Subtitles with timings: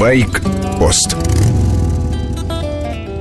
[0.00, 1.14] Байк-пост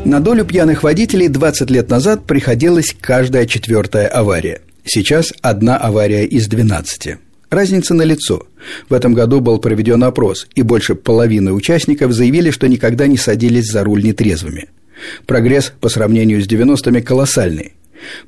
[0.05, 4.61] На долю пьяных водителей 20 лет назад приходилась каждая четвертая авария.
[4.85, 7.17] Сейчас одна авария из 12.
[7.49, 8.47] Разница на лицо.
[8.87, 13.69] В этом году был проведен опрос, и больше половины участников заявили, что никогда не садились
[13.69, 14.69] за руль нетрезвыми.
[15.25, 17.73] Прогресс по сравнению с 90-ми колоссальный.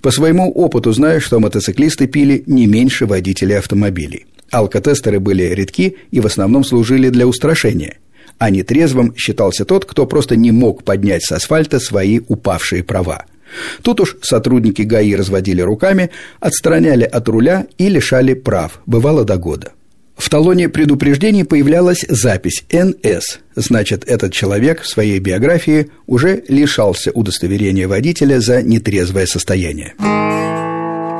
[0.02, 4.25] По своему опыту знаю, что мотоциклисты пили не меньше водителей автомобилей.
[4.49, 7.96] Алкотестеры были редки и в основном служили для устрашения.
[8.37, 13.25] А нетрезвым считался тот, кто просто не мог поднять с асфальта свои упавшие права.
[13.81, 16.09] Тут уж сотрудники ГАИ разводили руками,
[16.39, 19.71] отстраняли от руля и лишали прав, бывало до года.
[20.15, 27.87] В талоне предупреждений появлялась запись «НС», значит, этот человек в своей биографии уже лишался удостоверения
[27.87, 29.95] водителя за нетрезвое состояние.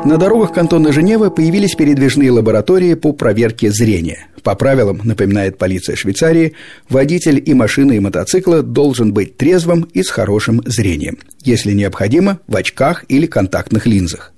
[0.04, 4.28] На дорогах кантона Женевы появились передвижные лаборатории по проверке зрения.
[4.42, 6.54] По правилам, напоминает полиция Швейцарии,
[6.90, 11.20] водитель и машины, и мотоцикла должен быть трезвым и с хорошим зрением.
[11.44, 14.34] Если необходимо, в очках или контактных линзах.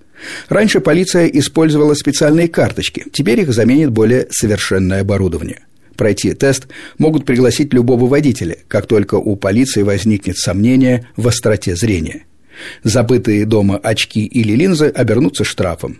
[0.49, 5.61] Раньше полиция использовала специальные карточки, теперь их заменит более совершенное оборудование.
[5.95, 6.67] Пройти тест
[6.97, 12.25] могут пригласить любого водителя, как только у полиции возникнет сомнение в остроте зрения–
[12.83, 15.99] Забытые дома очки или линзы обернутся штрафом.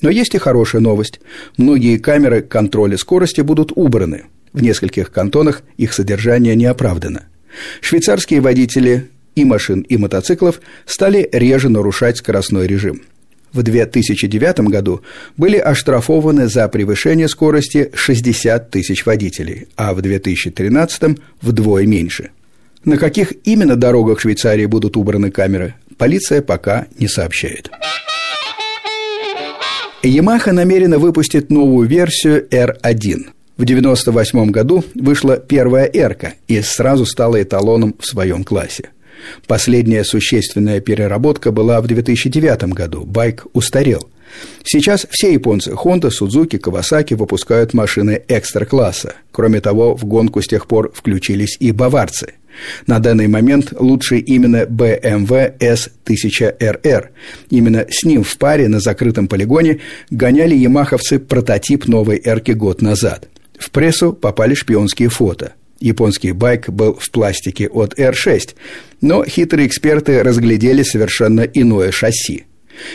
[0.00, 1.20] Но есть и хорошая новость.
[1.56, 4.24] Многие камеры контроля скорости будут убраны.
[4.52, 7.24] В нескольких кантонах их содержание не оправдано.
[7.80, 13.02] Швейцарские водители и машин, и мотоциклов стали реже нарушать скоростной режим.
[13.52, 15.02] В 2009 году
[15.36, 22.30] были оштрафованы за превышение скорости 60 тысяч водителей, а в 2013 вдвое меньше.
[22.84, 27.70] На каких именно дорогах Швейцарии будут убраны камеры, полиция пока не сообщает.
[30.02, 33.28] Yamaha намерена выпустить новую версию R1.
[33.56, 38.90] В 1998 году вышла первая r и сразу стала эталоном в своем классе.
[39.46, 43.04] Последняя существенная переработка была в 2009 году.
[43.04, 44.08] Байк устарел.
[44.64, 49.14] Сейчас все японцы Honda, Suzuki, Kawasaki выпускают машины экстра-класса.
[49.30, 52.34] Кроме того, в гонку с тех пор включились и баварцы–
[52.86, 57.08] на данный момент лучше именно BMW S1000RR.
[57.50, 59.80] Именно с ним в паре на закрытом полигоне
[60.10, 63.28] гоняли ямаховцы прототип новой эрки год назад.
[63.58, 65.54] В прессу попали шпионские фото.
[65.80, 68.54] Японский байк был в пластике от R6,
[69.00, 72.44] но хитрые эксперты разглядели совершенно иное шасси.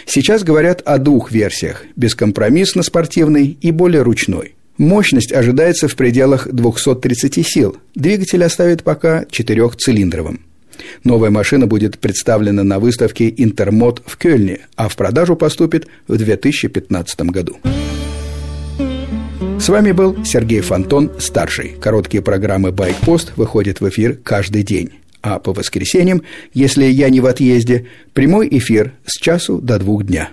[0.06, 4.56] Сейчас говорят о двух версиях– бескомпромиссно спортивной и более ручной.
[4.78, 7.78] Мощность ожидается в пределах 230 сил.
[7.96, 10.42] Двигатель оставит пока четырехцилиндровым.
[11.04, 17.22] Новая машина будет представлена на выставке «Интермод» в Кёльне, а в продажу поступит в 2015
[17.22, 17.58] году.
[19.60, 21.76] С вами был Сергей Фонтон, старший.
[21.82, 24.92] Короткие программы «Байкпост» выходят в эфир каждый день.
[25.24, 26.22] А по воскресеньям,
[26.54, 30.30] если я не в отъезде, прямой эфир с часу до двух дня.